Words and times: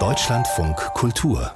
Deutschlandfunk 0.00 0.76
Kultur 0.94 1.52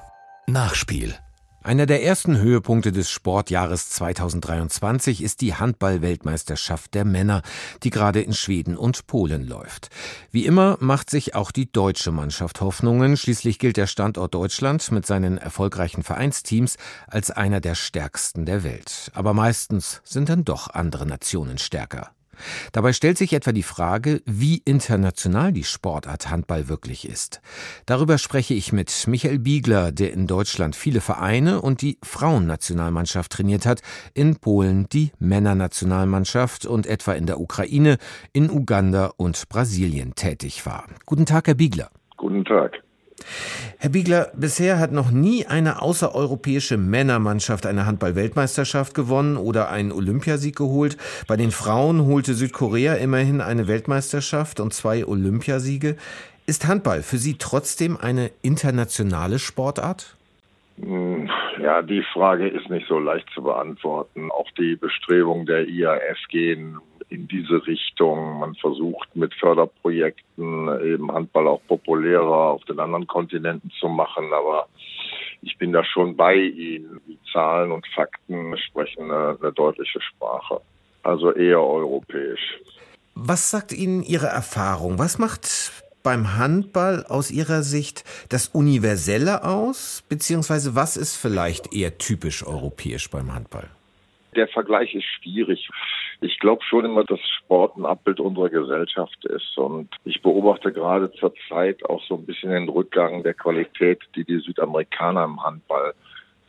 Nachspiel 0.47 1.17
einer 1.65 1.87
der 1.87 2.05
ersten 2.05 2.39
Höhepunkte 2.39 2.93
des 2.93 3.11
Sportjahres 3.11 3.91
2023 3.91 5.21
ist 5.21 5.41
die 5.41 5.55
Handball-Weltmeisterschaft 5.55 6.95
der 6.95 7.05
Männer, 7.05 7.43
die 7.83 7.91
gerade 7.91 8.23
in 8.23 8.33
Schweden 8.33 8.77
und 8.77 9.09
Polen 9.09 9.47
läuft. 9.47 9.89
Wie 10.31 10.47
immer 10.47 10.79
macht 10.81 11.11
sich 11.11 11.35
auch 11.35 11.51
die 11.51 11.71
deutsche 11.71 12.13
Mannschaft 12.13 12.61
Hoffnungen. 12.61 13.17
Schließlich 13.17 13.59
gilt 13.59 13.77
der 13.77 13.89
Standort 13.89 14.33
Deutschland 14.33 14.91
mit 14.93 15.05
seinen 15.05 15.37
erfolgreichen 15.37 16.05
Vereinsteams 16.05 16.77
als 17.09 17.33
einer 17.33 17.61
der 17.61 17.75
stärksten 17.75 18.47
der 18.47 18.63
Welt. 18.63 19.11
Aber 19.13 19.35
meistens 19.35 20.01
sind 20.05 20.29
dann 20.29 20.45
doch 20.45 20.69
andere 20.69 21.05
Nationen 21.05 21.59
stärker. 21.59 22.13
Dabei 22.73 22.93
stellt 22.93 23.19
sich 23.19 23.33
etwa 23.33 23.53
die 23.53 23.63
Frage, 23.63 24.23
wie 24.25 24.63
international 24.65 25.53
die 25.53 25.65
Sportart 25.65 26.31
Handball 26.31 26.69
wirklich 26.69 27.09
ist. 27.09 27.41
Darüber 27.87 28.19
spreche 28.19 28.55
ich 28.55 28.73
mit 28.73 29.07
Michael 29.07 29.39
Biegler, 29.39 29.93
der 29.93 30.13
in 30.13 30.27
Deutschland 30.27 30.77
viele 30.77 31.01
Vereine 31.01 31.61
und 31.61 31.83
die 31.83 31.99
Frauennationalmannschaft 32.03 33.33
trainiert 33.33 33.67
hat, 33.67 33.83
in 34.15 34.37
Polen 34.37 34.89
die 34.89 35.13
Männernationalmannschaft 35.19 36.67
und 36.67 36.87
etwa 36.87 37.13
in 37.13 37.27
der 37.27 37.41
Ukraine, 37.41 37.99
in 38.33 38.51
Uganda 38.51 39.13
und 39.17 39.49
Brasilien 39.49 40.15
tätig 40.15 40.67
war. 40.67 40.87
Guten 41.07 41.27
Tag, 41.27 41.47
Herr 41.47 41.55
Biegler. 41.55 41.91
Guten 42.17 42.45
Tag. 42.45 42.83
Herr 43.79 43.91
Biegler, 43.91 44.33
bisher 44.35 44.79
hat 44.79 44.93
noch 44.93 45.11
nie 45.11 45.47
eine 45.47 45.83
außereuropäische 45.83 46.77
Männermannschaft 46.77 47.67
eine 47.67 47.87
Handball-Weltmeisterschaft 47.87 48.95
gewonnen 48.95 49.37
oder 49.37 49.71
einen 49.71 49.93
Olympiasieg 49.93 50.57
geholt. 50.57 50.97
Bei 51.27 51.37
den 51.37 51.51
Frauen 51.51 52.07
holte 52.07 52.35
Südkorea 52.35 52.95
immerhin 52.95 53.41
eine 53.41 53.69
Weltmeisterschaft 53.69 54.61
und 54.61 54.75
zwei 54.75 55.07
Olympiasiege. 55.07 55.97
Ist 56.47 56.67
Handball 56.67 57.03
für 57.03 57.19
Sie 57.19 57.37
trotzdem 57.39 57.97
eine 57.97 58.31
internationale 58.43 59.39
Sportart? 59.39 60.17
Hm, 60.81 61.29
ja, 61.61 61.83
die 61.83 62.05
Frage 62.13 62.49
ist 62.49 62.71
nicht 62.71 62.87
so 62.89 62.99
leicht 62.99 63.29
zu 63.35 63.43
beantworten. 63.43 64.31
Auch 64.31 64.51
die 64.57 64.77
Bestrebungen 64.77 65.47
der 65.47 65.69
IAF 65.69 66.19
gehen 66.31 66.79
in 67.09 67.29
diese 67.29 67.67
Richtung. 67.67 68.41
Man 68.41 68.55
versucht 68.57 69.15
mit 69.15 69.35
Förderprojekten 69.35 70.69
eben 70.85 71.13
Handball 71.13 71.49
auch 71.49 71.63
populärer 71.67 72.51
auf 72.51 72.65
den 72.65 72.81
anderen 72.81 73.07
Kontinenten 73.07 73.71
zu 73.79 73.89
machen. 73.89 74.33
Aber 74.33 74.69
ich 75.43 75.57
bin 75.59 75.73
da 75.73 75.85
schon 75.85 76.17
bei 76.17 76.35
Ihnen. 76.35 77.01
Die 77.07 77.19
Zahlen 77.33 77.73
und 77.73 77.87
Fakten 77.95 78.57
sprechen 78.59 79.11
eine, 79.11 79.39
eine 79.41 79.53
deutliche 79.53 80.01
Sprache. 80.01 80.61
Also 81.03 81.33
eher 81.33 81.61
europäisch. 81.61 82.59
Was 83.15 83.51
sagt 83.51 83.73
Ihnen 83.73 84.03
Ihre 84.03 84.27
Erfahrung? 84.27 84.99
Was 84.99 85.19
macht 85.19 85.73
beim 86.03 86.37
Handball 86.37 87.05
aus 87.09 87.31
Ihrer 87.31 87.63
Sicht 87.63 88.05
das 88.29 88.49
Universelle 88.49 89.45
aus? 89.45 90.05
Beziehungsweise 90.09 90.75
was 90.75 90.97
ist 90.97 91.17
vielleicht 91.17 91.75
eher 91.75 91.99
typisch 91.99 92.47
europäisch 92.47 93.11
beim 93.11 93.35
Handball? 93.35 93.69
Der 94.37 94.49
Vergleich 94.49 94.95
ist 94.95 95.05
schwierig. 95.05 95.69
Ich 96.21 96.39
glaube 96.39 96.63
schon 96.65 96.85
immer, 96.85 97.05
dass 97.05 97.21
Sport 97.39 97.77
ein 97.77 97.87
Abbild 97.87 98.21
unserer 98.21 98.51
Gesellschaft 98.51 99.25
ist. 99.25 99.57
Und 99.57 99.89
ich 100.05 100.23
beobachte 100.23 100.73
gerade 100.73 101.11
zur 101.13 101.33
Zeit 101.49 101.85
auch 101.85 102.03
so 102.05 102.17
ein 102.17 102.27
bisschen 102.27 102.51
den 102.51 102.69
Rückgang 102.69 103.23
der 103.23 103.35
Qualität, 103.35 104.01
die 104.15 104.25
die 104.25 104.41
Südamerikaner 104.41 105.25
im 105.25 105.43
Handball 105.43 105.95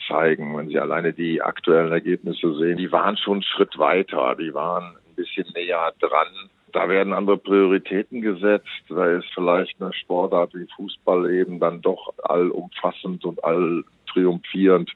zeigen. 0.07 0.57
Wenn 0.57 0.69
Sie 0.69 0.79
alleine 0.79 1.13
die 1.13 1.41
aktuellen 1.41 1.91
Ergebnisse 1.91 2.53
sehen, 2.55 2.77
die 2.77 2.91
waren 2.91 3.17
schon 3.17 3.33
einen 3.33 3.43
Schritt 3.43 3.77
weiter. 3.77 4.35
Die 4.35 4.53
waren 4.53 4.95
ein 4.95 5.15
bisschen 5.15 5.47
näher 5.53 5.93
dran 5.99 6.49
da 6.71 6.87
werden 6.89 7.13
andere 7.13 7.37
Prioritäten 7.37 8.21
gesetzt. 8.21 8.67
Da 8.89 9.17
ist 9.17 9.27
vielleicht 9.33 9.81
eine 9.81 9.93
Sportart 9.93 10.53
wie 10.53 10.67
Fußball 10.75 11.31
eben 11.31 11.59
dann 11.59 11.81
doch 11.81 12.13
allumfassend 12.23 13.25
und 13.25 13.43
all 13.43 13.83
triumphierend. 14.11 14.91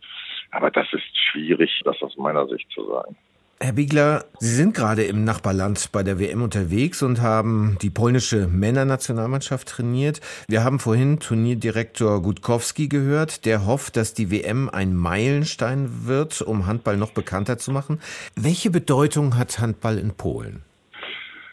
Aber 0.54 0.70
das 0.70 0.88
ist 0.94 1.18
schwierig, 1.32 1.82
das 1.84 2.00
aus 2.02 2.16
meiner 2.16 2.48
Sicht 2.48 2.70
zu 2.72 2.86
sagen. 2.88 3.16
Herr 3.60 3.74
Biegler, 3.74 4.26
Sie 4.40 4.54
sind 4.54 4.76
gerade 4.76 5.04
im 5.04 5.24
Nachbarland 5.24 5.90
bei 5.92 6.04
der 6.04 6.20
WM 6.20 6.44
unterwegs 6.44 7.02
und 7.02 7.22
haben 7.22 7.78
die 7.82 7.90
polnische 7.90 8.48
Männernationalmannschaft 8.48 9.68
trainiert. 9.68 10.20
Wir 10.48 10.64
haben 10.64 10.80
vorhin 10.80 11.20
Turnierdirektor 11.20 12.22
Gutkowski 12.22 12.88
gehört, 12.88 13.46
der 13.46 13.66
hofft, 13.66 13.96
dass 13.96 14.14
die 14.14 14.32
WM 14.32 14.70
ein 14.70 14.96
Meilenstein 14.96 16.06
wird, 16.06 16.42
um 16.42 16.68
Handball 16.68 16.98
noch 16.98 17.12
bekannter 17.12 17.58
zu 17.58 17.72
machen. 17.72 18.00
Welche 18.36 18.70
Bedeutung 18.70 19.38
hat 19.38 19.60
Handball 19.60 19.98
in 19.98 20.16
Polen? 20.16 20.64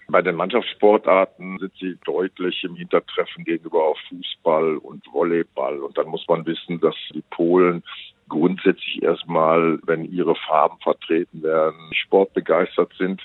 Bei 0.09 0.21
den 0.21 0.35
Mannschaftssportarten 0.35 1.59
sind 1.61 1.73
sie 1.79 1.97
deutlich 2.05 2.65
im 2.65 2.75
Hintertreffen 2.75 3.45
gegenüber 3.45 3.85
auch 3.85 3.99
Fußball 4.09 4.79
und 4.79 5.05
Volleyball. 5.13 5.79
Und 5.79 5.97
dann 5.97 6.09
muss 6.09 6.27
man 6.29 6.45
wissen, 6.45 6.81
dass 6.81 6.97
die 7.15 7.23
Polen 7.31 7.85
grundsätzlich 8.31 9.03
erstmal, 9.03 9.79
wenn 9.85 10.11
ihre 10.11 10.35
Farben 10.35 10.79
vertreten 10.81 11.43
werden, 11.43 11.93
sportbegeistert 11.93 12.93
sind. 12.97 13.21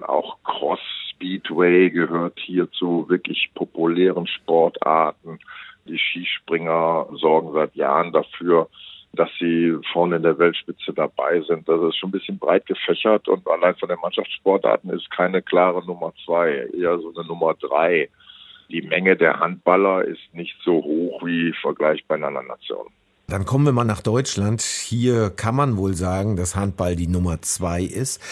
Auch 0.00 0.38
Cross 0.42 0.80
Speedway 1.10 1.90
gehört 1.90 2.38
hier 2.40 2.70
zu 2.72 3.08
wirklich 3.08 3.50
populären 3.54 4.26
Sportarten. 4.26 5.38
Die 5.86 5.98
Skispringer 5.98 7.06
sorgen 7.12 7.52
seit 7.52 7.74
Jahren 7.76 8.12
dafür, 8.12 8.68
dass 9.12 9.30
sie 9.38 9.76
vorne 9.92 10.16
in 10.16 10.22
der 10.22 10.38
Weltspitze 10.38 10.92
dabei 10.92 11.40
sind. 11.42 11.68
Das 11.68 11.80
ist 11.82 11.96
schon 11.96 12.10
ein 12.10 12.12
bisschen 12.12 12.38
breit 12.38 12.66
gefächert 12.66 13.26
und 13.28 13.48
allein 13.48 13.74
von 13.76 13.88
den 13.88 13.98
Mannschaftssportarten 14.00 14.90
ist 14.90 15.10
keine 15.10 15.42
klare 15.42 15.84
Nummer 15.86 16.12
zwei, 16.24 16.68
eher 16.74 16.98
so 16.98 17.12
eine 17.16 17.26
Nummer 17.26 17.54
drei. 17.54 18.08
Die 18.70 18.82
Menge 18.82 19.16
der 19.16 19.40
Handballer 19.40 20.04
ist 20.04 20.34
nicht 20.34 20.54
so 20.62 20.74
hoch 20.74 21.22
wie 21.24 21.52
vergleichbar 21.54 22.18
in 22.18 22.24
anderen 22.24 22.48
Nationen. 22.48 22.97
Dann 23.30 23.44
kommen 23.44 23.66
wir 23.66 23.72
mal 23.72 23.84
nach 23.84 24.00
Deutschland. 24.00 24.62
Hier 24.62 25.28
kann 25.28 25.54
man 25.54 25.76
wohl 25.76 25.92
sagen, 25.92 26.36
dass 26.36 26.56
Handball 26.56 26.96
die 26.96 27.08
Nummer 27.08 27.42
zwei 27.42 27.82
ist. 27.82 28.22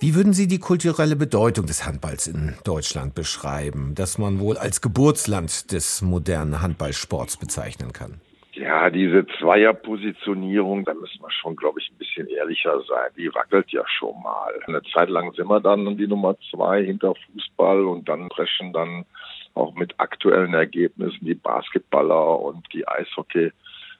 Wie 0.00 0.14
würden 0.14 0.32
Sie 0.32 0.48
die 0.48 0.58
kulturelle 0.58 1.14
Bedeutung 1.14 1.66
des 1.66 1.86
Handballs 1.86 2.26
in 2.26 2.54
Deutschland 2.64 3.14
beschreiben, 3.14 3.92
das 3.94 4.16
man 4.16 4.40
wohl 4.40 4.56
als 4.56 4.80
Geburtsland 4.80 5.72
des 5.72 6.00
modernen 6.00 6.62
Handballsports 6.62 7.36
bezeichnen 7.36 7.92
kann? 7.92 8.22
Ja, 8.54 8.88
diese 8.88 9.26
Zweierpositionierung, 9.38 10.86
da 10.86 10.94
müssen 10.94 11.20
wir 11.20 11.30
schon, 11.30 11.54
glaube 11.54 11.78
ich, 11.80 11.90
ein 11.90 11.98
bisschen 11.98 12.26
ehrlicher 12.26 12.80
sein. 12.88 13.10
Die 13.14 13.28
wackelt 13.34 13.70
ja 13.72 13.82
schon 13.86 14.14
mal. 14.22 14.54
Eine 14.66 14.80
Zeit 14.94 15.10
lang 15.10 15.34
sind 15.34 15.48
wir 15.48 15.60
dann 15.60 15.98
die 15.98 16.06
Nummer 16.06 16.34
zwei 16.50 16.82
hinter 16.82 17.12
Fußball 17.26 17.84
und 17.84 18.08
dann 18.08 18.30
preschen 18.30 18.72
dann 18.72 19.04
auch 19.52 19.74
mit 19.74 19.92
aktuellen 19.98 20.54
Ergebnissen 20.54 21.26
die 21.26 21.34
Basketballer 21.34 22.40
und 22.40 22.66
die 22.72 22.88
Eishockey 22.88 23.52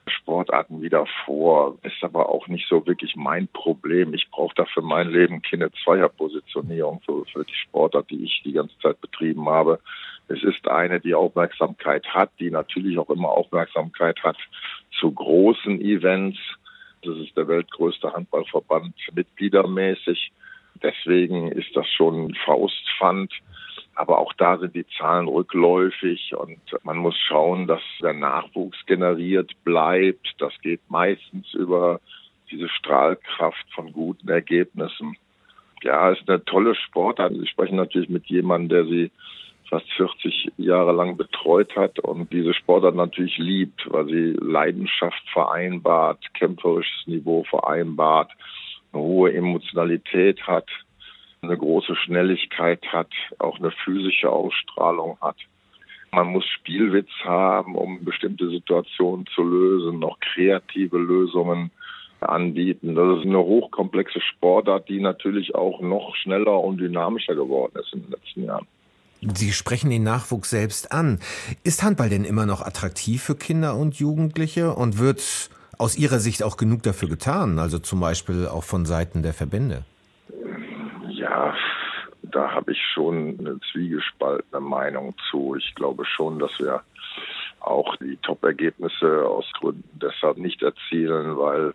Sportarten 0.09 0.83
wieder 0.83 1.06
vor. 1.25 1.78
Ist 1.83 2.03
aber 2.03 2.28
auch 2.28 2.49
nicht 2.49 2.69
so 2.69 2.87
wirklich 2.87 3.17
mein 3.17 3.49
Problem. 3.49 4.15
Ich 4.15 4.28
brauche 4.31 4.55
dafür 4.55 4.83
mein 4.83 5.11
Leben 5.11 5.43
keine 5.43 5.71
Zweierpositionierung 5.84 7.00
für, 7.05 7.25
für 7.27 7.44
die 7.44 7.55
Sportart, 7.55 8.11
die 8.11 8.25
ich 8.25 8.43
die 8.45 8.53
ganze 8.53 8.78
Zeit 8.78 9.00
betrieben 9.00 9.49
habe. 9.49 9.81
Es 10.28 10.43
ist 10.43 10.66
eine, 10.69 11.00
die 11.00 11.15
Aufmerksamkeit 11.15 12.06
hat, 12.06 12.31
die 12.41 12.50
natürlich 12.50 12.99
auch 12.99 13.11
immer 13.11 13.28
Aufmerksamkeit 13.28 14.22
hat 14.22 14.37
zu 14.99 15.12
großen 15.12 15.81
Events. 15.81 16.39
Das 17.03 17.16
ist 17.19 17.37
der 17.37 17.47
weltgrößte 17.49 18.12
Handballverband 18.12 18.95
mitgliedermäßig. 19.15 20.33
Deswegen 20.83 21.53
ist 21.53 21.75
das 21.75 21.89
schon 21.91 22.27
ein 22.27 22.34
Faustpfand. 22.45 23.33
Aber 23.97 24.19
auch 24.19 24.34
da 24.34 24.59
sind 24.59 24.75
die 24.75 24.87
Zahlen 24.99 25.27
rückläufig 25.27 26.34
und 26.37 26.61
man 26.84 26.99
muss 26.99 27.17
schauen, 27.19 27.67
dass 27.67 27.81
der 28.03 28.12
Nachwuchs 28.12 28.79
generiert 28.84 29.53
bleibt. 29.65 30.34
Das 30.39 30.53
geht 30.61 30.83
meistens 30.91 31.53
über 31.55 32.01
diese 32.51 32.69
Strahlkraft 32.69 33.67
von 33.75 33.93
guten 33.93 34.29
Ergebnissen. 34.29 35.17
Ja, 35.83 36.11
ist 36.11 36.29
eine 36.29 36.45
tolle 36.45 36.75
Sportart. 36.75 37.33
Sie 37.33 37.47
sprechen 37.47 37.77
natürlich 37.77 38.11
mit 38.11 38.27
jemandem, 38.27 38.69
der 38.69 38.84
sie 38.84 39.11
fast 39.71 39.91
40 39.97 40.53
Jahre 40.59 40.93
lang 40.93 41.17
betreut 41.17 41.75
hat 41.75 41.99
und 41.99 42.31
diese 42.33 42.53
Sportart 42.53 42.95
natürlich 42.95 43.39
liebt, 43.39 43.91
weil 43.91 44.07
sie 44.07 44.37
Leidenschaft 44.41 45.22
vereinbart, 45.33 46.19
kämpferisches 46.34 47.07
Niveau 47.07 47.45
vereinbart, 47.45 48.31
eine 48.93 49.03
hohe 49.03 49.33
Emotionalität 49.33 50.47
hat, 50.47 50.69
eine 51.47 51.59
große 51.59 51.97
Schnelligkeit 51.97 52.84
hat, 52.93 53.10
auch 53.39 53.59
eine 53.59 53.71
physische 53.84 54.31
Ausstrahlung 54.31 55.19
hat. 55.21 55.37
Man 56.13 56.28
muss 56.28 56.45
Spielwitz 56.47 57.10
haben, 57.25 57.75
um 57.75 58.04
bestimmte 58.04 58.48
Situationen 58.48 59.27
zu 59.34 59.43
lösen, 59.43 59.98
noch 59.98 60.19
kreative 60.21 60.98
Lösungen 60.98 61.71
anbieten. 62.21 62.95
Das 62.95 63.19
ist 63.19 63.27
eine 63.27 63.39
hochkomplexe 63.39 64.21
Sportart, 64.21 64.89
die 64.89 65.01
natürlich 65.01 65.54
auch 65.54 65.81
noch 65.81 66.15
schneller 66.16 66.60
und 66.60 66.78
dynamischer 66.78 67.34
geworden 67.34 67.78
ist 67.78 67.93
in 67.93 68.03
den 68.03 68.13
letzten 68.13 68.45
Jahren. 68.45 68.66
Sie 69.34 69.53
sprechen 69.53 69.91
den 69.91 70.03
Nachwuchs 70.03 70.51
selbst 70.51 70.93
an. 70.93 71.21
Ist 71.65 71.83
Handball 71.83 72.09
denn 72.09 72.25
immer 72.25 72.47
noch 72.47 72.63
attraktiv 72.63 73.22
für 73.22 73.34
Kinder 73.34 73.77
und 73.77 73.97
Jugendliche 73.97 74.75
und 74.75 74.98
wird 74.98 75.51
aus 75.78 75.97
Ihrer 75.97 76.21
Sicht 76.21 76.43
auch 76.43 76.57
genug 76.57 76.83
dafür 76.83 77.09
getan, 77.09 77.59
also 77.59 77.78
zum 77.78 78.01
Beispiel 78.01 78.47
auch 78.47 78.65
von 78.65 78.87
Seiten 78.87 79.22
der 79.22 79.34
Verbände? 79.34 79.84
Da 82.36 82.53
habe 82.53 82.72
ich 82.72 82.83
schon 82.92 83.38
eine 83.41 83.59
zwiegespaltene 83.72 84.60
Meinung 84.60 85.15
zu. 85.30 85.56
Ich 85.56 85.74
glaube 85.74 86.04
schon, 86.04 86.38
dass 86.38 86.50
wir 86.59 86.83
auch 87.60 87.97
die 87.97 88.18
Top-Ergebnisse 88.18 89.27
aus 89.27 89.50
Gründen 89.54 89.88
deshalb 89.94 90.36
nicht 90.36 90.62
erzielen, 90.62 91.38
weil 91.38 91.72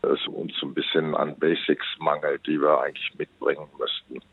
es 0.00 0.26
uns 0.28 0.54
ein 0.62 0.72
bisschen 0.72 1.14
an 1.14 1.38
Basics 1.38 1.84
mangelt, 1.98 2.40
die 2.46 2.58
wir 2.58 2.80
eigentlich 2.80 3.18
mitbringen 3.18 3.68
müssten. 3.78 4.26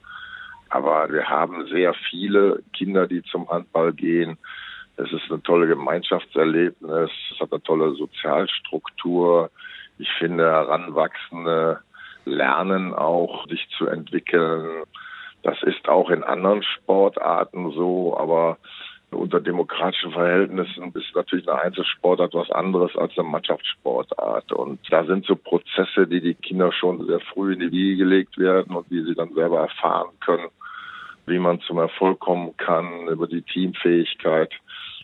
Aber 0.70 1.12
wir 1.12 1.28
haben 1.28 1.68
sehr 1.68 1.94
viele 2.10 2.64
Kinder, 2.72 3.06
die 3.06 3.22
zum 3.24 3.50
Handball 3.50 3.92
gehen. 3.92 4.38
Es 4.96 5.12
ist 5.12 5.30
ein 5.30 5.44
tolles 5.44 5.68
Gemeinschaftserlebnis. 5.68 7.12
Es 7.34 7.40
hat 7.42 7.52
eine 7.52 7.64
tolle 7.64 7.96
Sozialstruktur. 7.96 9.52
Ich 9.98 10.10
finde, 10.20 10.46
Heranwachsende 10.46 11.82
lernen 12.24 12.94
auch, 12.94 13.46
sich 13.50 13.68
zu 13.78 13.88
entwickeln. 13.88 14.86
Das 15.46 15.62
ist 15.62 15.88
auch 15.88 16.10
in 16.10 16.24
anderen 16.24 16.64
Sportarten 16.64 17.72
so, 17.74 18.18
aber 18.18 18.58
unter 19.12 19.40
demokratischen 19.40 20.12
Verhältnissen 20.12 20.92
ist 20.96 21.16
natürlich 21.16 21.48
eine 21.48 21.62
Einzelsportart 21.62 22.34
was 22.34 22.50
anderes 22.50 22.96
als 22.96 23.16
eine 23.16 23.28
Mannschaftssportart. 23.28 24.52
Und 24.52 24.80
da 24.90 25.06
sind 25.06 25.24
so 25.28 25.36
Prozesse, 25.36 26.08
die 26.08 26.20
die 26.20 26.34
Kinder 26.34 26.72
schon 26.72 27.06
sehr 27.06 27.20
früh 27.20 27.54
in 27.54 27.60
die 27.60 27.72
Wiege 27.72 27.98
gelegt 27.98 28.40
werden 28.40 28.76
und 28.76 28.90
die 28.90 29.04
sie 29.04 29.14
dann 29.14 29.36
selber 29.36 29.60
erfahren 29.60 30.10
können, 30.20 30.50
wie 31.28 31.38
man 31.38 31.62
zum 31.62 31.78
Erfolg 31.78 32.20
kommen 32.22 32.58
kann, 32.58 33.08
über 33.08 33.28
die 33.28 33.44
Teamfähigkeit. 33.44 34.52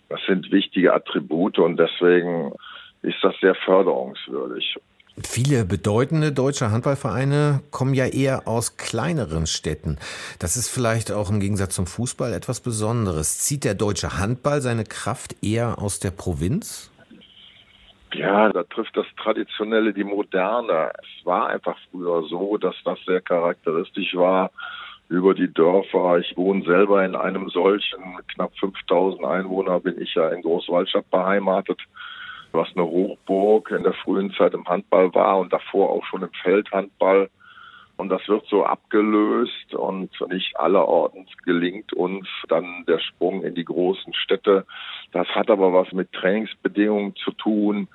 Das 0.09 0.21
sind 0.25 0.51
wichtige 0.51 0.91
Attribute 0.95 1.59
und 1.59 1.77
deswegen 1.77 2.51
ist 3.03 3.17
das 3.21 3.35
sehr 3.41 3.53
förderungswürdig. 3.53 4.75
Viele 5.17 5.65
bedeutende 5.65 6.31
deutsche 6.31 6.71
Handballvereine 6.71 7.61
kommen 7.69 7.93
ja 7.93 8.05
eher 8.05 8.47
aus 8.47 8.77
kleineren 8.77 9.45
Städten. 9.45 9.97
Das 10.39 10.55
ist 10.55 10.69
vielleicht 10.69 11.11
auch 11.11 11.29
im 11.29 11.41
Gegensatz 11.41 11.75
zum 11.75 11.85
Fußball 11.85 12.31
etwas 12.31 12.61
Besonderes. 12.61 13.39
Zieht 13.39 13.65
der 13.65 13.73
deutsche 13.73 14.17
Handball 14.17 14.61
seine 14.61 14.85
Kraft 14.85 15.35
eher 15.43 15.79
aus 15.79 15.99
der 15.99 16.11
Provinz? 16.11 16.91
Ja, 18.13 18.49
da 18.49 18.63
trifft 18.63 18.95
das 18.95 19.05
Traditionelle 19.21 19.93
die 19.93 20.05
Moderne. 20.05 20.91
Es 20.97 21.25
war 21.25 21.47
einfach 21.47 21.77
früher 21.91 22.23
so, 22.29 22.57
dass 22.57 22.75
das 22.85 22.97
sehr 23.05 23.21
charakteristisch 23.21 24.15
war 24.15 24.51
über 25.09 25.33
die 25.33 25.53
Dörfer. 25.53 26.19
Ich 26.19 26.37
wohne 26.37 26.63
selber 26.63 27.03
in 27.03 27.15
einem 27.15 27.49
solchen, 27.49 28.01
knapp 28.33 28.51
5000 28.59 29.25
Einwohner 29.25 29.81
bin 29.81 30.01
ich 30.01 30.15
ja 30.15 30.29
in 30.29 30.41
Großwaldstadt 30.41 31.09
beheimatet 31.09 31.79
was 32.51 32.69
eine 32.75 32.85
Hochburg 32.85 33.71
in 33.71 33.83
der 33.83 33.93
frühen 33.93 34.31
Zeit 34.33 34.53
im 34.53 34.65
Handball 34.65 35.13
war 35.13 35.39
und 35.39 35.53
davor 35.53 35.89
auch 35.89 36.05
schon 36.05 36.23
im 36.23 36.33
Feldhandball. 36.41 37.29
Und 37.97 38.09
das 38.09 38.27
wird 38.27 38.47
so 38.47 38.65
abgelöst 38.65 39.75
und 39.75 40.09
nicht 40.29 40.59
allerorten 40.59 41.27
gelingt 41.45 41.93
uns 41.93 42.27
dann 42.47 42.83
der 42.87 42.99
Sprung 42.99 43.43
in 43.43 43.53
die 43.53 43.65
großen 43.65 44.13
Städte. 44.15 44.65
Das 45.11 45.27
hat 45.27 45.51
aber 45.51 45.71
was 45.71 45.91
mit 45.91 46.11
Trainingsbedingungen 46.11 47.15
zu 47.15 47.31
tun. 47.31 47.87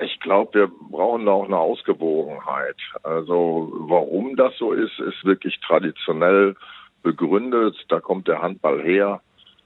Ich 0.00 0.20
glaube, 0.20 0.54
wir 0.54 0.70
brauchen 0.90 1.26
da 1.26 1.32
auch 1.32 1.46
eine 1.46 1.58
Ausgewogenheit. 1.58 2.76
Also 3.02 3.72
warum 3.72 4.36
das 4.36 4.56
so 4.56 4.72
ist, 4.72 5.00
ist 5.00 5.24
wirklich 5.24 5.58
traditionell 5.60 6.54
begründet. 7.02 7.76
Da 7.88 7.98
kommt 7.98 8.28
der 8.28 8.40
Handball 8.40 8.80
her. 8.82 9.20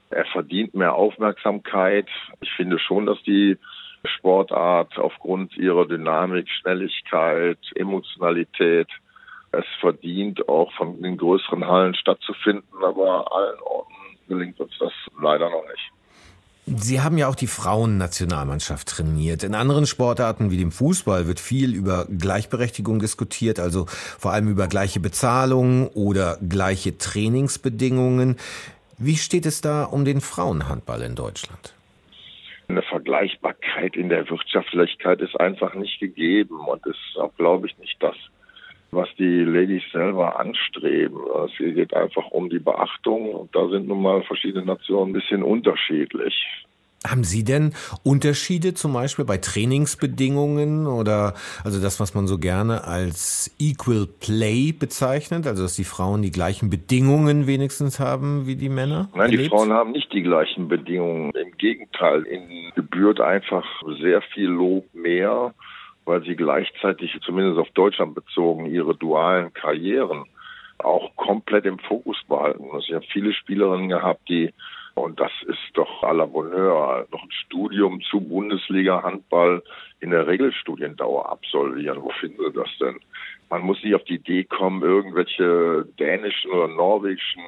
Er 0.09 0.25
verdient 0.25 0.73
mehr 0.73 0.95
Aufmerksamkeit. 0.95 2.07
Ich 2.41 2.51
finde 2.53 2.79
schon, 2.79 3.05
dass 3.05 3.21
die 3.23 3.57
Sportart 4.07 4.97
aufgrund 4.97 5.55
ihrer 5.57 5.87
Dynamik, 5.87 6.47
Schnelligkeit, 6.49 7.59
Emotionalität 7.75 8.87
es 9.57 9.65
verdient, 9.79 10.47
auch 10.49 10.71
von 10.73 11.01
den 11.01 11.17
größeren 11.17 11.65
Hallen 11.65 11.95
stattzufinden, 11.95 12.83
aber 12.83 13.31
allen 13.31 13.59
Orten 13.61 13.93
gelingt 14.27 14.59
uns 14.59 14.73
das 14.79 14.91
leider 15.21 15.49
noch 15.49 15.63
nicht. 15.63 15.91
Sie 16.67 16.99
haben 16.99 17.19
ja 17.19 17.27
auch 17.27 17.35
die 17.35 17.45
Frauennationalmannschaft 17.45 18.87
trainiert. 18.87 19.43
In 19.43 19.53
anderen 19.53 19.85
Sportarten 19.85 20.49
wie 20.49 20.57
dem 20.57 20.71
Fußball 20.71 21.27
wird 21.27 21.39
viel 21.39 21.75
über 21.75 22.05
Gleichberechtigung 22.05 22.99
diskutiert, 22.99 23.59
also 23.59 23.85
vor 23.87 24.31
allem 24.31 24.49
über 24.49 24.67
gleiche 24.67 24.99
Bezahlung 24.99 25.89
oder 25.89 26.39
gleiche 26.47 26.97
Trainingsbedingungen. 26.97 28.37
Wie 28.97 29.15
steht 29.15 29.45
es 29.45 29.61
da 29.61 29.83
um 29.83 30.05
den 30.05 30.21
Frauenhandball 30.21 31.03
in 31.03 31.13
Deutschland? 31.13 31.75
Eine 32.67 32.81
Vergleichbarkeit 32.81 33.95
in 33.95 34.09
der 34.09 34.29
Wirtschaftlichkeit 34.29 35.21
ist 35.21 35.39
einfach 35.39 35.75
nicht 35.75 35.99
gegeben 35.99 36.59
und 36.59 36.85
ist 36.85 37.17
auch, 37.17 37.35
glaube 37.37 37.67
ich, 37.67 37.77
nicht 37.77 38.01
das, 38.01 38.15
was 38.91 39.07
die 39.17 39.41
Ladies 39.41 39.83
selber 39.91 40.39
anstreben. 40.39 41.19
Es 41.45 41.57
geht 41.57 41.93
einfach 41.93 42.27
um 42.31 42.49
die 42.49 42.59
Beachtung 42.59 43.33
und 43.33 43.55
da 43.55 43.67
sind 43.69 43.87
nun 43.87 44.01
mal 44.01 44.23
verschiedene 44.23 44.65
Nationen 44.65 45.11
ein 45.11 45.13
bisschen 45.13 45.43
unterschiedlich. 45.43 46.33
Haben 47.09 47.23
Sie 47.23 47.43
denn 47.43 47.73
Unterschiede 48.03 48.73
zum 48.73 48.93
Beispiel 48.93 49.25
bei 49.25 49.37
Trainingsbedingungen 49.37 50.87
oder 50.87 51.33
also 51.63 51.81
das, 51.81 51.99
was 51.99 52.13
man 52.15 52.27
so 52.27 52.37
gerne 52.37 52.83
als 52.83 53.53
Equal 53.59 54.07
Play 54.19 54.71
bezeichnet, 54.71 55.47
also 55.47 55.63
dass 55.63 55.75
die 55.75 55.83
Frauen 55.83 56.21
die 56.21 56.31
gleichen 56.31 56.69
Bedingungen 56.69 57.47
wenigstens 57.47 57.99
haben 57.99 58.47
wie 58.47 58.55
die 58.55 58.69
Männer? 58.69 59.09
Nein, 59.13 59.31
erlebt? 59.31 59.43
die 59.43 59.49
Frauen 59.49 59.71
haben 59.71 59.91
nicht 59.91 60.11
die 60.13 60.23
gleichen 60.23 60.67
Bedingungen. 60.67 61.31
Im 61.31 61.57
Gegenteil, 61.57 62.25
ihnen 62.27 62.71
gebührt 62.75 63.21
einfach 63.21 63.65
sehr 63.99 64.21
viel 64.21 64.47
Lob 64.47 64.85
mehr, 64.93 65.53
weil 66.05 66.23
sie 66.23 66.35
gleichzeitig, 66.35 67.17
zumindest 67.25 67.59
auf 67.59 67.69
Deutschland 67.71 68.15
bezogen, 68.15 68.67
ihre 68.67 68.95
dualen 68.95 69.53
Karrieren 69.53 70.25
auch 70.77 71.15
komplett 71.15 71.65
im 71.65 71.79
Fokus 71.79 72.17
behalten. 72.27 72.65
Also 72.71 72.87
ich 72.87 72.93
habe 72.93 73.05
viele 73.11 73.33
Spielerinnen 73.33 73.89
gehabt, 73.89 74.27
die 74.29 74.53
und 74.95 75.19
das 75.19 75.31
ist 75.47 75.59
doch 75.73 76.03
à 76.03 76.13
la 76.13 76.25
Bonheur. 76.25 77.05
Noch 77.11 77.23
ein 77.23 77.31
Studium 77.31 78.01
zu 78.09 78.21
Bundesliga-Handball 78.21 79.61
in 79.99 80.11
der 80.11 80.25
Regelstudiendauer 80.25 81.29
absolvieren. 81.29 82.01
Wo 82.01 82.11
finden 82.11 82.41
Sie 82.45 82.53
das 82.53 82.69
denn? 82.79 82.99
Man 83.49 83.61
muss 83.61 83.83
nicht 83.83 83.93
auf 83.93 84.05
die 84.05 84.15
Idee 84.15 84.45
kommen, 84.45 84.81
irgendwelche 84.81 85.85
dänischen 85.99 86.49
oder 86.51 86.69
norwegischen 86.69 87.43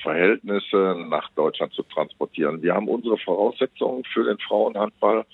Verhältnisse 0.00 0.96
nach 1.08 1.28
Deutschland 1.30 1.72
zu 1.74 1.82
transportieren. 1.82 2.62
Wir 2.62 2.74
haben 2.74 2.88
unsere 2.88 3.18
Voraussetzungen 3.18 4.04
für 4.04 4.24
den 4.24 4.38
Frauenhandball 4.38 5.26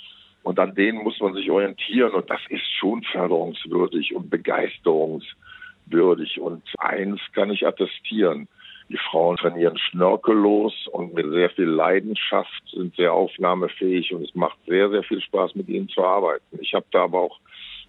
und 0.43 0.59
an 0.59 0.75
denen 0.75 1.03
muss 1.03 1.21
man 1.21 1.35
sich 1.35 1.50
orientieren 1.50 2.12
und 2.12 2.31
das 2.31 2.41
ist 2.49 2.67
schon 2.79 3.03
förderungswürdig 3.05 4.14
und 4.14 4.31
begeisterungswürdig. 4.31 6.41
Und 6.41 6.62
eins 6.79 7.21
kann 7.35 7.50
ich 7.50 7.67
attestieren. 7.67 8.49
Die 8.88 8.99
Frauen 9.11 9.37
trainieren 9.37 9.76
schnörkellos 9.76 10.73
und 10.93 11.14
mit 11.14 11.26
sehr 11.31 11.50
viel 11.50 11.67
Leidenschaft, 11.67 12.62
sind 12.73 12.96
sehr 12.96 13.12
aufnahmefähig 13.12 14.12
und 14.14 14.23
es 14.23 14.35
macht 14.35 14.58
sehr, 14.67 14.88
sehr 14.90 15.02
viel 15.02 15.20
Spaß, 15.20 15.54
mit 15.54 15.68
ihnen 15.68 15.88
zu 15.88 16.02
arbeiten. 16.02 16.59
Ich 16.61 16.73
habe 16.73 16.87
da 16.90 17.04
aber 17.04 17.21
auch 17.21 17.38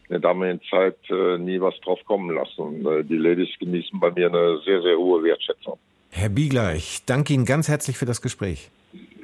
in 0.09 0.13
der 0.13 0.19
damaligen 0.19 0.61
Zeit 0.69 0.97
äh, 1.09 1.37
nie 1.37 1.61
was 1.61 1.79
drauf 1.81 1.99
kommen 2.05 2.35
lassen. 2.35 2.85
Äh, 2.85 3.03
die 3.03 3.17
Ladies 3.17 3.49
genießen 3.59 3.99
bei 3.99 4.11
mir 4.11 4.27
eine 4.27 4.59
sehr, 4.65 4.81
sehr 4.81 4.97
hohe 4.97 5.23
Wertschätzung. 5.23 5.77
Herr 6.11 6.29
Biegler, 6.29 6.73
ich 6.73 7.05
danke 7.05 7.33
Ihnen 7.33 7.45
ganz 7.45 7.69
herzlich 7.69 7.97
für 7.97 8.05
das 8.05 8.21
Gespräch. 8.21 8.69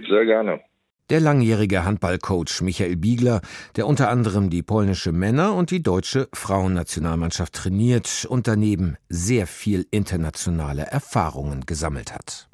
Sehr 0.07 0.25
gerne. 0.25 0.61
Der 1.11 1.19
langjährige 1.19 1.85
Handballcoach 1.85 2.61
Michael 2.61 2.95
Biegler, 2.95 3.41
der 3.75 3.85
unter 3.85 4.09
anderem 4.09 4.49
die 4.49 4.63
polnische 4.63 5.11
Männer- 5.11 5.53
und 5.53 5.69
die 5.69 5.83
deutsche 5.83 6.27
Frauennationalmannschaft 6.33 7.53
trainiert 7.53 8.25
und 8.27 8.47
daneben 8.47 8.97
sehr 9.07 9.45
viel 9.45 9.85
internationale 9.91 10.81
Erfahrungen 10.87 11.67
gesammelt 11.67 12.11
hat. 12.11 12.49